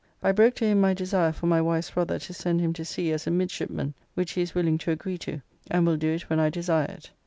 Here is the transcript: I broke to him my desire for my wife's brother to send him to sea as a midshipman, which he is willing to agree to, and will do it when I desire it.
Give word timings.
I 0.23 0.31
broke 0.31 0.55
to 0.55 0.65
him 0.65 0.81
my 0.81 0.95
desire 0.95 1.31
for 1.31 1.45
my 1.45 1.61
wife's 1.61 1.91
brother 1.91 2.17
to 2.17 2.33
send 2.33 2.59
him 2.59 2.73
to 2.73 2.83
sea 2.83 3.11
as 3.11 3.27
a 3.27 3.29
midshipman, 3.29 3.93
which 4.15 4.31
he 4.31 4.41
is 4.41 4.55
willing 4.55 4.79
to 4.79 4.89
agree 4.89 5.19
to, 5.19 5.43
and 5.69 5.85
will 5.85 5.97
do 5.97 6.09
it 6.11 6.27
when 6.27 6.39
I 6.39 6.49
desire 6.49 6.89
it. 6.89 7.11